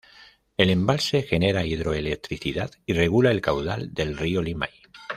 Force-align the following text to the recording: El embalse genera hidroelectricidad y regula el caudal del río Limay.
El 0.57 0.71
embalse 0.71 1.21
genera 1.21 1.63
hidroelectricidad 1.63 2.71
y 2.87 2.93
regula 2.93 3.29
el 3.29 3.39
caudal 3.39 3.93
del 3.93 4.17
río 4.17 4.41
Limay. 4.41 4.71